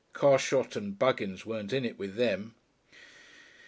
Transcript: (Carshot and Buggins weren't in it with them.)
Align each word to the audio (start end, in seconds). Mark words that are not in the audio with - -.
(Carshot 0.13 0.75
and 0.75 0.97
Buggins 0.97 1.45
weren't 1.45 1.71
in 1.71 1.85
it 1.85 1.99
with 1.99 2.15
them.) 2.15 2.55